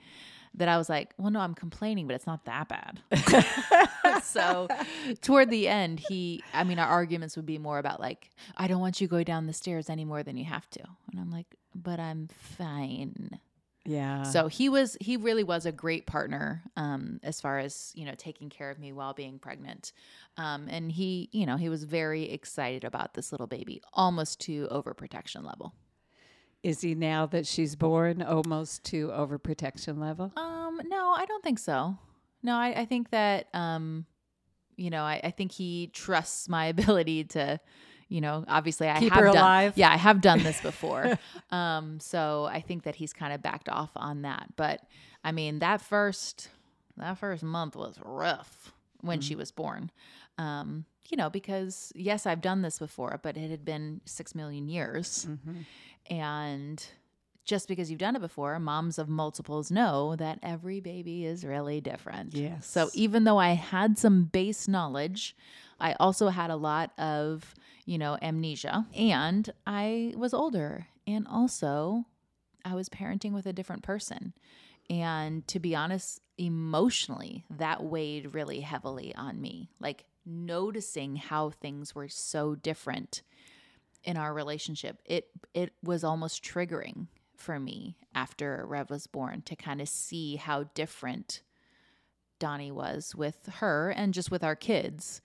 [0.54, 4.22] that I was like, well, no, I'm complaining, but it's not that bad.
[4.22, 4.68] so
[5.20, 8.80] toward the end, he, I mean, our arguments would be more about like, I don't
[8.80, 10.80] want you to go down the stairs any more than you have to.
[11.10, 13.38] And I'm like, but I'm fine.
[13.84, 14.24] Yeah.
[14.24, 18.14] So he was he really was a great partner um, as far as you know
[18.16, 19.92] taking care of me while being pregnant,
[20.36, 24.68] um, and he you know he was very excited about this little baby, almost to
[24.70, 25.72] overprotection level.
[26.62, 30.32] is he now that she's born almost to overprotection level?
[30.36, 31.96] Um, no, I don't think so.
[32.42, 34.04] No, I, I think that um,
[34.76, 37.58] you know I, I think he trusts my ability to.
[38.08, 39.36] You know, obviously, I Keep have done.
[39.36, 39.72] alive.
[39.76, 41.18] Yeah, I have done this before.
[41.50, 44.48] um, so I think that he's kind of backed off on that.
[44.56, 44.80] But
[45.22, 46.48] I mean, that first
[46.96, 49.90] that first month was rough when she was born.
[50.38, 54.68] Um, you know, because yes, I've done this before, but it had been six million
[54.68, 55.26] years.
[56.10, 56.84] And
[57.44, 61.80] just because you've done it before, moms of multiples know that every baby is really
[61.80, 62.34] different.
[62.34, 62.66] Yes.
[62.66, 65.34] So even though I had some base knowledge,
[65.80, 72.04] I also had a lot of, you know, amnesia and I was older and also
[72.64, 74.34] I was parenting with a different person.
[74.90, 79.70] And to be honest, emotionally, that weighed really heavily on me.
[79.80, 83.22] Like noticing how things were so different
[84.04, 85.00] in our relationship.
[85.04, 90.36] It it was almost triggering for me after Rev was born to kind of see
[90.36, 91.42] how different
[92.38, 95.20] Donnie was with her and just with our kids.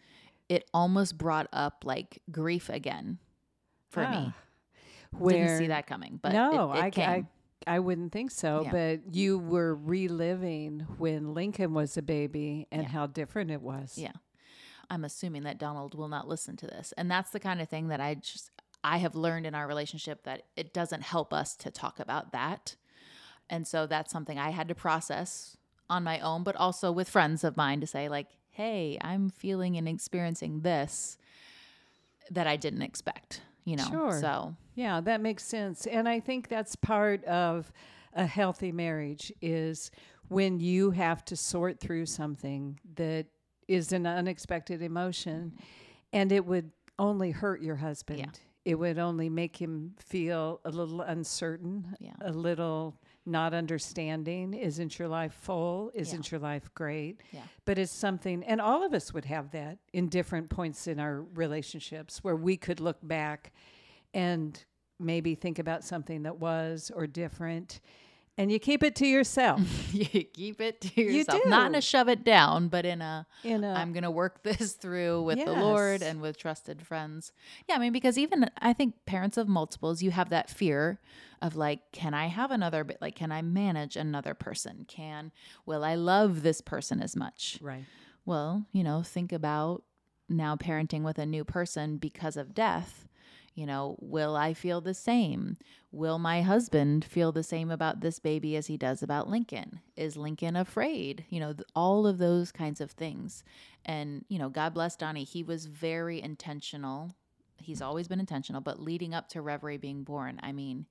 [0.49, 3.17] It almost brought up like grief again
[3.89, 4.33] for me.
[4.33, 4.35] Ah.
[5.27, 7.09] Didn't see that coming, but no, it, it I, came.
[7.09, 7.25] I
[7.75, 8.63] I wouldn't think so.
[8.65, 8.71] Yeah.
[8.71, 12.89] But you were reliving when Lincoln was a baby and Yeah.
[12.89, 13.97] how different it was.
[13.97, 14.11] Yeah.
[14.89, 16.93] I'm assuming that Donald will not listen to this.
[16.97, 18.51] And that's the kind of thing that I just
[18.83, 22.75] I have learned in our relationship that it doesn't help us to talk about that.
[23.49, 25.55] And so that's something I had to process
[25.89, 29.75] on my own, but also with friends of mine to say like, "Hey, I'm feeling
[29.77, 31.17] and experiencing this
[32.31, 33.85] that I didn't expect." You know.
[33.89, 34.19] Sure.
[34.19, 35.85] So, Yeah, that makes sense.
[35.85, 37.71] And I think that's part of
[38.13, 39.91] a healthy marriage is
[40.29, 43.27] when you have to sort through something that
[43.67, 45.53] is an unexpected emotion
[46.11, 48.39] and it would only hurt your husband.
[48.65, 52.13] It would only make him feel a little uncertain, Yeah.
[52.21, 54.53] a little not understanding.
[54.53, 55.91] Isn't your life full?
[55.93, 57.21] Isn't your life great?
[57.31, 57.41] Yeah.
[57.65, 61.21] But it's something, and all of us would have that in different points in our
[61.33, 63.53] relationships where we could look back
[64.13, 64.63] and
[64.99, 67.79] maybe think about something that was or different
[68.37, 69.61] and you keep it to yourself.
[69.93, 70.97] you keep it to yourself.
[70.97, 71.41] You yourself.
[71.45, 71.77] Not in do.
[71.77, 75.23] a shove it down, but in a in a, I'm going to work this through
[75.23, 77.31] with the Lord and with trusted friends.
[77.67, 80.99] Yeah, I mean, because even I think parents of multiples, you have that fear
[81.41, 82.97] of like, can I have another bit?
[83.01, 84.85] Like, can I manage another person?
[84.87, 85.31] Can,
[85.65, 87.59] will I love this person as much?
[87.61, 87.85] right.
[88.25, 89.83] Well, you know, think about
[90.29, 93.07] now parenting with a new person because of death.
[93.55, 95.57] You know, will I feel the same?
[95.91, 99.79] Will my husband feel the same about this baby as he does about Lincoln?
[99.95, 101.25] Is Lincoln afraid?
[101.29, 103.43] You know, th- all of those kinds of things.
[103.85, 105.23] And, you know, God bless Donnie.
[105.23, 107.15] He was very intentional.
[107.57, 110.87] He's always been intentional, but leading up to Reverie being born, I mean,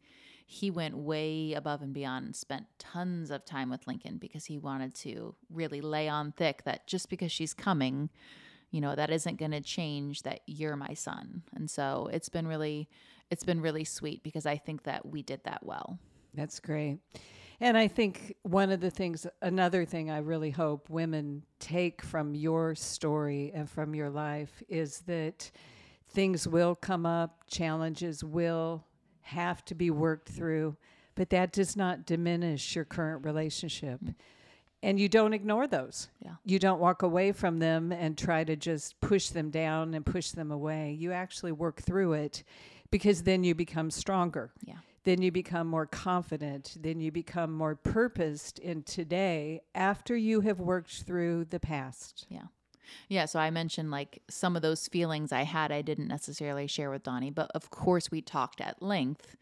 [0.47, 4.59] he went way above and beyond and spent tons of time with Lincoln because he
[4.59, 8.11] wanted to really lay on thick that just because she's coming,
[8.73, 11.43] you know, that isn't going to change that you're my son.
[11.55, 12.89] And so it's been really
[13.31, 15.99] it's been really sweet because I think that we did that well.
[16.35, 16.99] That's great.
[17.61, 22.35] And I think one of the things, another thing I really hope women take from
[22.35, 25.51] your story and from your life is that
[26.11, 28.85] things will come up, challenges will
[29.21, 30.77] have to be worked through,
[31.15, 34.01] but that does not diminish your current relationship.
[34.83, 36.09] And you don't ignore those.
[36.21, 36.33] Yeah.
[36.45, 40.31] You don't walk away from them and try to just push them down and push
[40.33, 40.93] them away.
[40.93, 42.43] You actually work through it
[42.91, 44.79] because then you become stronger Yeah.
[45.05, 50.61] then you become more confident, then you become more purposed in today after you have
[50.61, 52.27] worked through the past.
[52.29, 52.47] Yeah.
[53.09, 56.91] Yeah, so I mentioned like some of those feelings I had I didn't necessarily share
[56.91, 59.37] with Donnie, but of course we talked at length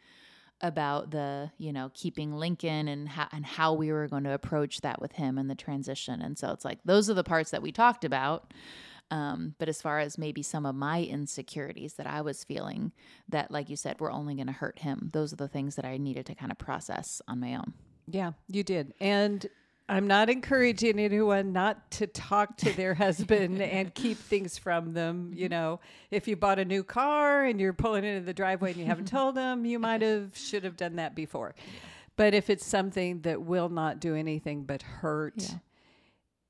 [0.63, 4.81] about the, you know, keeping Lincoln and how and how we were going to approach
[4.83, 6.21] that with him and the transition.
[6.21, 8.53] And so it's like those are the parts that we talked about.
[9.13, 12.93] Um, but as far as maybe some of my insecurities that I was feeling
[13.29, 15.85] that, like you said, were only going to hurt him, those are the things that
[15.85, 17.75] I needed to kind of process on my own.
[18.07, 18.95] Yeah, you did.
[19.01, 19.49] And
[19.91, 25.33] I'm not encouraging anyone not to talk to their husband and keep things from them.
[25.35, 25.51] You mm-hmm.
[25.51, 25.81] know,
[26.13, 28.87] if you bought a new car and you're pulling it into the driveway and you
[28.87, 31.57] haven't told them, you might have should have done that before.
[32.15, 35.59] But if it's something that will not do anything but hurt Yeah.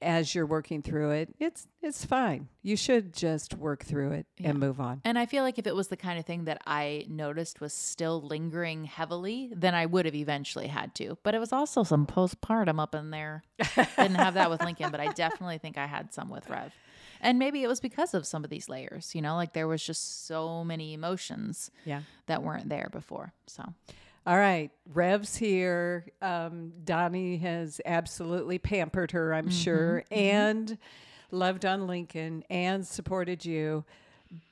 [0.02, 2.48] As you're working through it, it's it's fine.
[2.62, 4.50] You should just work through it Yeah.
[4.50, 5.00] and move on.
[5.04, 7.72] And I feel like if it was the kind of thing that I noticed was
[7.72, 11.16] still lingering heavily, then I would have eventually had to.
[11.22, 13.42] But it was also some postpartum up in there.
[13.76, 16.72] Didn't have that with Lincoln, but I definitely think I had some with Rev.
[17.22, 19.82] And maybe it was because of some of these layers, you know, like there was
[19.84, 22.02] just so many emotions Yeah.
[22.26, 23.32] that weren't there before.
[23.46, 23.74] So,
[24.26, 26.06] All right, Rev's here.
[26.20, 30.76] Um, Donnie has absolutely pampered her, I'm sure, and
[31.30, 33.84] loved on Lincoln and supported you.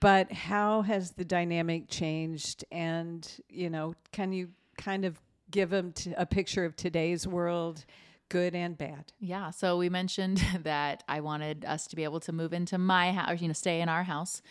[0.00, 2.64] But how has the dynamic changed?
[2.72, 7.84] And you know, can you kind of give them t- a picture of today's world,
[8.28, 9.12] good and bad?
[9.20, 9.50] Yeah.
[9.50, 13.40] So we mentioned that I wanted us to be able to move into my house,
[13.40, 14.42] you know, stay in our house.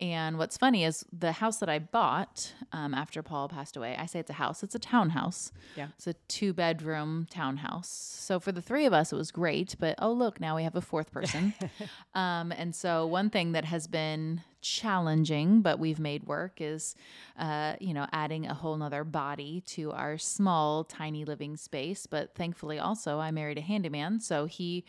[0.00, 4.06] And what's funny is the house that I bought um, after Paul passed away, I
[4.06, 5.52] say it's a house, it's a townhouse.
[5.76, 5.88] Yeah.
[5.96, 7.88] It's a two bedroom townhouse.
[7.88, 9.76] So for the three of us, it was great.
[9.78, 11.54] But oh, look, now we have a fourth person.
[12.14, 16.94] um, and so one thing that has been challenging, but we've made work is,
[17.38, 22.06] uh, you know, adding a whole nother body to our small, tiny living space.
[22.06, 24.20] But thankfully, also, I married a handyman.
[24.20, 24.84] So he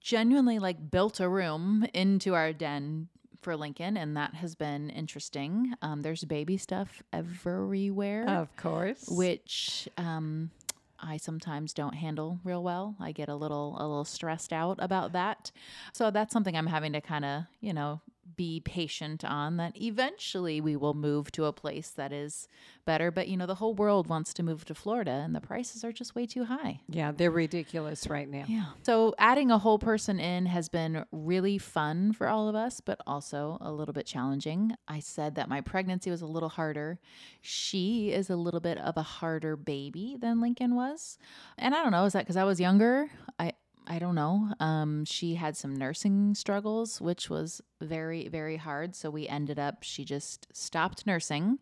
[0.00, 3.08] genuinely like built a room into our den
[3.44, 5.74] for Lincoln, and that has been interesting.
[5.82, 9.04] Um, there's baby stuff everywhere Of course.
[9.08, 10.50] which um,
[10.98, 12.96] I sometimes don't handle real well.
[12.98, 15.50] I get a little a little stressed out about that.
[15.92, 18.00] So that's something I'm having to kind of, you know,
[18.36, 22.48] be patient on that eventually we will move to a place that is
[22.84, 25.84] better, but you know, the whole world wants to move to Florida and the prices
[25.84, 26.80] are just way too high.
[26.88, 28.44] yeah, they're ridiculous right now.
[28.48, 28.66] Yeah.
[28.82, 33.00] So adding a whole person in has been really fun for all of us, but
[33.06, 34.74] also a little bit challenging.
[34.88, 36.98] I said that my pregnancy was a little harder.
[37.40, 41.18] She is a little bit of a harder baby than Lincoln was.
[41.58, 43.10] And I don't know, is that because I was younger?
[43.38, 43.52] I
[43.86, 44.52] I don't know.
[44.60, 48.94] Um, she had some nursing struggles, which was very, very hard.
[48.94, 51.58] So we ended up, she just stopped nursing.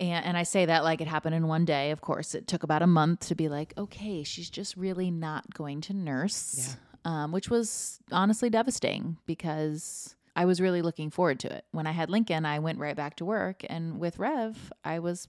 [0.00, 1.90] And, and I say that like it happened in one day.
[1.90, 5.52] Of course, it took about a month to be like, okay, she's just really not
[5.52, 11.54] going to nurse, um, which was honestly devastating because I was really looking forward to
[11.54, 11.64] it.
[11.72, 15.28] When I had Lincoln, I went right back to work, and with Rev, I was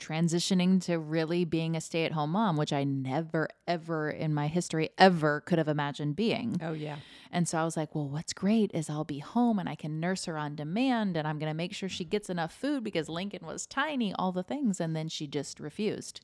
[0.00, 4.48] transitioning to really being a stay at home mom, which I never, ever in my
[4.48, 6.56] history ever could have imagined being.
[6.62, 6.96] Oh, yeah.
[7.30, 10.00] And so I was like, well, what's great is I'll be home and I can
[10.00, 13.08] nurse her on demand and I'm going to make sure she gets enough food because
[13.08, 14.80] Lincoln was tiny, all the things.
[14.80, 16.20] And then she just refused.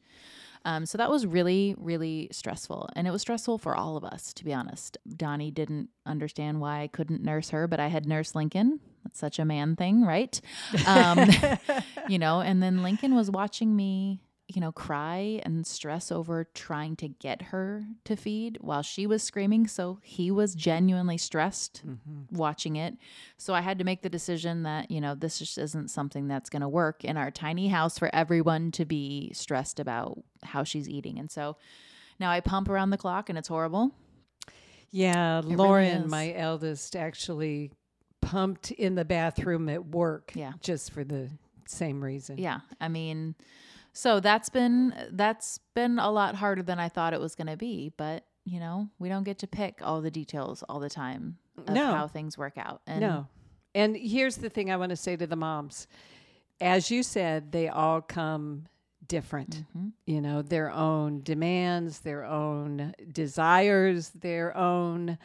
[0.67, 2.89] Um, so that was really, really stressful.
[2.97, 4.99] And it was stressful for all of us, to be honest.
[5.17, 8.81] Donnie didn't understand why I couldn't nurse her, but I had nursed Lincoln.
[9.05, 10.39] That's such a man thing, right?
[10.85, 11.21] Um,
[12.09, 16.95] you know, and then Lincoln was watching me, you know, cry and stress over trying
[16.97, 19.67] to get her to feed while she was screaming.
[19.67, 22.37] So he was genuinely stressed mm-hmm.
[22.37, 22.95] watching it.
[23.39, 26.49] So I had to make the decision that, you know, this just isn't something that's
[26.49, 30.89] going to work in our tiny house for everyone to be stressed about how she's
[30.89, 31.19] eating.
[31.19, 31.57] And so
[32.21, 33.91] now I pump around the clock and it's horrible.
[34.91, 36.11] Yeah, really Lauren, is.
[36.11, 37.73] my eldest, actually
[38.21, 40.31] pumped in the bathroom at work.
[40.35, 40.53] Yeah.
[40.61, 41.29] Just for the
[41.67, 42.39] same reason.
[42.39, 42.61] Yeah.
[42.81, 43.35] I mean,
[43.97, 47.57] so that's been that's been a lot harder than I thought it was going to
[47.57, 51.39] be, but you know, we don't get to pick all the details all the time
[51.67, 51.93] of No.
[51.93, 52.83] how things work out.
[52.87, 53.27] And No.
[53.75, 55.87] And here's the thing I want to say to the moms.
[56.61, 58.67] As you said, they all come
[59.09, 59.65] different.
[59.77, 59.93] Mhm.
[60.07, 65.19] You know, their own demands, their own desires, their own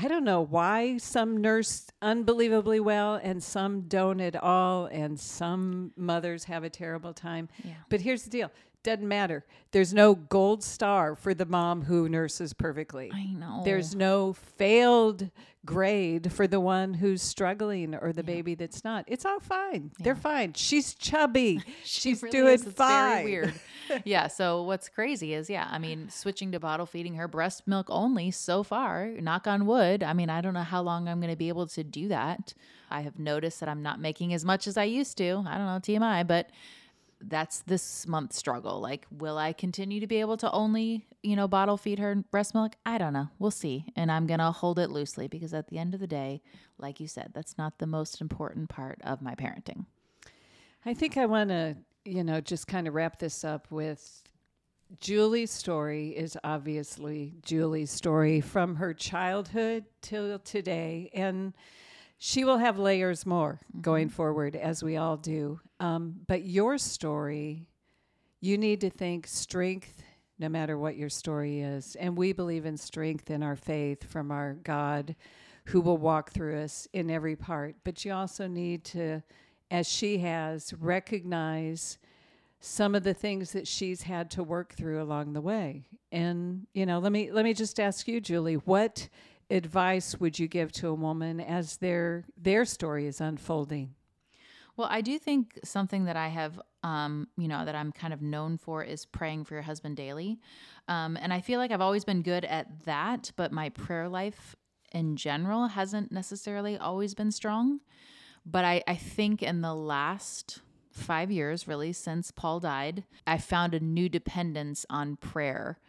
[0.00, 5.92] I don't know why some nurse unbelievably well and some don't at all and some
[5.96, 7.48] mothers have a terrible time.
[7.64, 7.72] Yeah.
[7.88, 8.52] But here's the deal.
[8.88, 9.44] Doesn't matter.
[9.72, 13.12] There's no gold star for the mom who nurses perfectly.
[13.12, 13.60] I know.
[13.62, 15.30] There's no failed
[15.66, 19.04] grade for the one who's struggling or the baby that's not.
[19.06, 19.90] It's all fine.
[19.98, 20.54] They're fine.
[20.54, 21.60] She's chubby.
[21.84, 23.10] She She's really doing fine.
[23.10, 23.54] Very weird.
[24.06, 24.26] yeah.
[24.28, 28.30] So what's crazy is, yeah, I mean, switching to bottle feeding her breast milk only
[28.30, 29.08] so far.
[29.20, 30.02] Knock on wood.
[30.02, 32.54] I mean, I don't know how long I'm going to be able to do that.
[32.90, 35.44] I have noticed that I'm not making as much as I used to.
[35.46, 36.48] I don't know TMI, but
[37.20, 38.80] that's this month's struggle.
[38.80, 42.54] Like, will I continue to be able to only, you know, bottle feed her breast
[42.54, 42.76] milk?
[42.86, 43.28] I don't know.
[43.38, 43.86] We'll see.
[43.96, 46.42] And I'm going to hold it loosely because at the end of the day,
[46.78, 49.86] like you said, that's not the most important part of my parenting.
[50.86, 54.22] I think I want to, you know, just kind of wrap this up with
[55.00, 61.10] Julie's story is obviously Julie's story from her childhood till today.
[61.12, 61.52] And
[62.18, 65.60] she will have layers more going forward, as we all do.
[65.78, 67.68] Um, but your story,
[68.40, 70.02] you need to think strength
[70.38, 71.96] no matter what your story is.
[71.96, 75.16] And we believe in strength in our faith from our God
[75.66, 77.76] who will walk through us in every part.
[77.84, 79.22] But you also need to,
[79.70, 81.98] as she has, recognize
[82.60, 85.84] some of the things that she's had to work through along the way.
[86.10, 89.08] And, you know, let me let me just ask you, Julie, what
[89.50, 93.94] advice would you give to a woman as their their story is unfolding?
[94.76, 98.22] Well, I do think something that I have, um, you know, that I'm kind of
[98.22, 100.38] known for is praying for your husband daily.
[100.86, 104.54] Um, and I feel like I've always been good at that, but my prayer life
[104.92, 107.80] in general hasn't necessarily always been strong.
[108.46, 110.60] But I, I think in the last
[110.92, 115.80] five years, really, since Paul died, I found a new dependence on prayer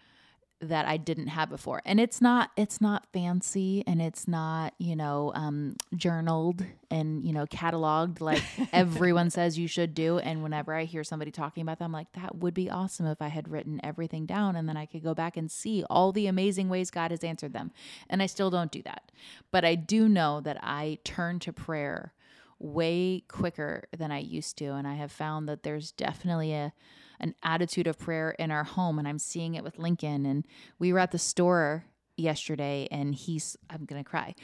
[0.62, 1.82] that I didn't have before.
[1.86, 7.32] And it's not it's not fancy and it's not, you know, um journaled and, you
[7.32, 8.44] know, cataloged like
[8.74, 12.12] everyone says you should do and whenever I hear somebody talking about that I'm like
[12.14, 15.14] that would be awesome if I had written everything down and then I could go
[15.14, 17.72] back and see all the amazing ways God has answered them.
[18.10, 19.12] And I still don't do that.
[19.52, 22.14] But I do know that I turn to prayer
[22.60, 26.74] way quicker than I used to and I have found that there's definitely a
[27.20, 30.46] an attitude of prayer in our home and I'm seeing it with Lincoln and
[30.78, 31.86] we were at the store
[32.18, 34.36] yesterday and he's I'm going to cry.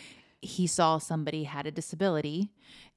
[0.41, 2.51] He saw somebody had a disability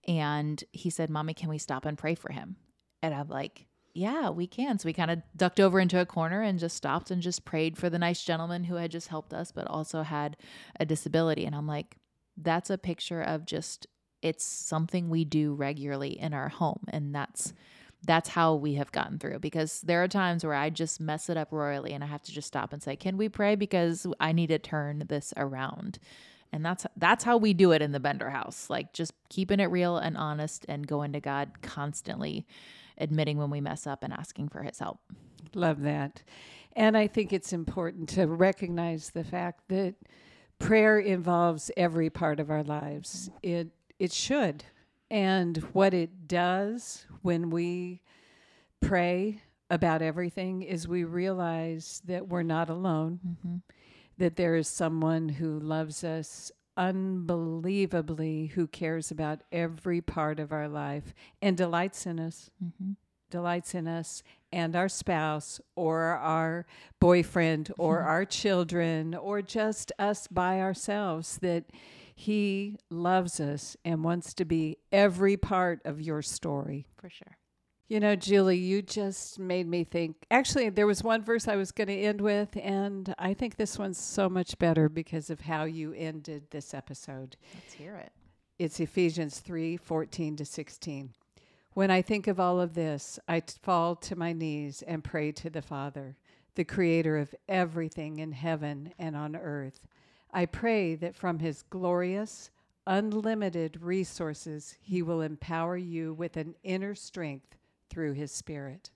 [0.06, 2.56] and he said, "Mommy, can we stop and pray for him?"
[3.02, 6.42] And I'm like, "Yeah, we can." So we kind of ducked over into a corner
[6.42, 9.52] and just stopped and just prayed for the nice gentleman who had just helped us
[9.52, 10.36] but also had
[10.78, 11.96] a disability and I'm like,
[12.36, 13.86] that's a picture of just
[14.20, 17.52] it's something we do regularly in our home and that's
[18.04, 21.36] that's how we have gotten through because there are times where I just mess it
[21.36, 24.32] up royally and I have to just stop and say, "Can we pray because I
[24.32, 25.98] need to turn this around?"
[26.52, 28.70] And that's that's how we do it in the Bender house.
[28.70, 32.46] Like just keeping it real and honest and going to God constantly
[32.98, 35.00] admitting when we mess up and asking for his help.
[35.54, 36.22] Love that.
[36.74, 39.94] And I think it's important to recognize the fact that
[40.58, 43.30] prayer involves every part of our lives.
[43.42, 43.68] It
[43.98, 44.64] it should.
[45.10, 48.02] And what it does when we
[48.80, 49.40] pray
[49.70, 53.56] about everything is we realize that we're not alone, mm-hmm.
[54.18, 60.68] that there is someone who loves us unbelievably, who cares about every part of our
[60.68, 62.50] life and delights in us.
[62.64, 62.92] Mm-hmm.
[63.30, 66.64] delights in us and our spouse or our
[66.98, 71.64] boyfriend or our children or just us by ourselves that
[72.18, 76.88] he loves us and wants to be every part of your story.
[76.96, 77.38] For sure.
[77.86, 80.26] You know, Julie, you just made me think.
[80.28, 83.78] Actually, there was one verse I was going to end with, and I think this
[83.78, 87.36] one's so much better because of how you ended this episode.
[87.54, 88.10] Let's hear it.
[88.58, 91.10] It's Ephesians 3 14 to 16.
[91.74, 95.30] When I think of all of this, I t- fall to my knees and pray
[95.32, 96.16] to the Father,
[96.56, 99.78] the creator of everything in heaven and on earth.
[100.32, 102.50] I pray that from his glorious,
[102.86, 107.56] unlimited resources, he will empower you with an inner strength
[107.88, 108.90] through his spirit.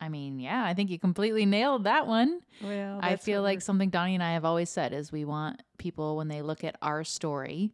[0.00, 2.40] I mean, yeah, I think you completely nailed that one.
[2.62, 6.16] Well, I feel like something Donnie and I have always said is we want people
[6.16, 7.72] when they look at our story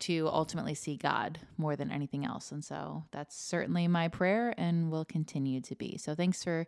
[0.00, 2.52] to ultimately see God more than anything else.
[2.52, 5.96] And so that's certainly my prayer and will continue to be.
[5.98, 6.66] So thanks for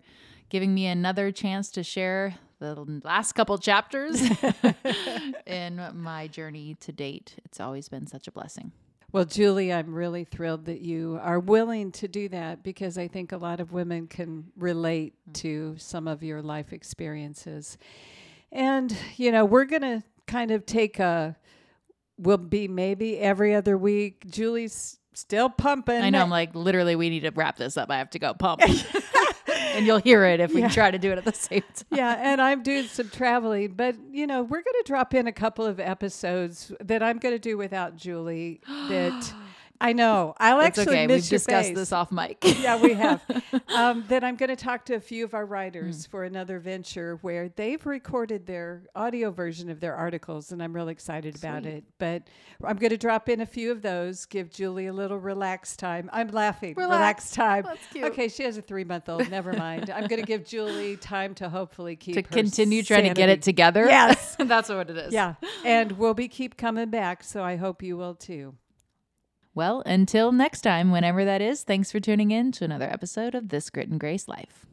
[0.49, 2.75] giving me another chance to share the
[3.05, 4.23] last couple chapters
[5.47, 7.37] in my journey to date.
[7.45, 8.73] It's always been such a blessing.
[9.13, 13.33] Well, Julie, I'm really thrilled that you are willing to do that because I think
[13.33, 15.33] a lot of women can relate hmm.
[15.33, 17.79] to some of your life experiences.
[18.53, 21.37] And, you know, we're going to kind of take a
[22.19, 24.25] will be maybe every other week.
[24.31, 26.03] Julie's still pumping.
[26.03, 26.23] I know.
[26.23, 27.91] I'm like, literally, we need to wrap this up.
[27.91, 28.63] I have to go pump.
[29.75, 30.69] and you'll hear it if we Yeah.
[30.69, 31.85] try to do it at the same time.
[31.91, 35.33] yeah, and I'm doing some traveling, but you know, we're going to drop in a
[35.33, 38.61] couple of episodes that I'm going to do without Julie.
[38.89, 39.33] That
[39.81, 41.07] I know I'll It's actually okay.
[41.07, 41.77] miss We've your discussed face.
[41.77, 42.39] this off mic.
[42.61, 43.23] yeah, we have.
[43.69, 47.19] Um, then I'm going to talk to a few of our writers for another venture
[47.21, 51.85] where they've recorded their audio version of their articles, and I'm really excited about it.
[51.99, 52.23] But
[52.65, 56.09] I'm going to drop in a few of those, give Julie a little relaxed time.
[56.13, 56.75] I'm laughing.
[56.75, 57.33] Relax.
[57.33, 57.65] time.
[57.65, 58.05] That's cute.
[58.05, 59.29] Okay, she has a three month old.
[59.31, 59.91] Never mind.
[59.91, 63.43] I'm going to give Julie time to hopefully keep to continue trying to get it
[63.43, 63.85] together.
[63.87, 64.37] Yes.
[64.39, 65.13] That's what it is.
[65.13, 67.23] Yeah, and we'll be keep coming back.
[67.23, 68.55] So I hope you will too.
[69.57, 73.49] Well, until next time, whenever that is, thanks for tuning in to another episode of
[73.49, 74.67] This Grit and Grace Life.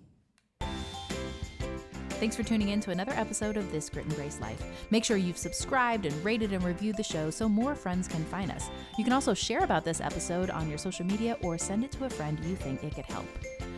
[2.09, 4.61] Thanks for tuning in to another episode of This Grit and Grace Life.
[4.91, 8.51] Make sure you've subscribed and rated and reviewed the show so more friends can find
[8.51, 8.69] us.
[8.97, 12.03] You can also share about this episode on your social media or send it to
[12.03, 13.25] a friend you think it could help.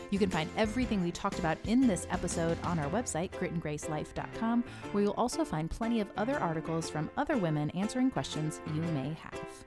[0.09, 5.03] You can find everything we talked about in this episode on our website, gritandgracelife.com, where
[5.03, 9.65] you'll also find plenty of other articles from other women answering questions you may have.